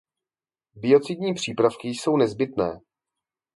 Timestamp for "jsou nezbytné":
1.89-2.79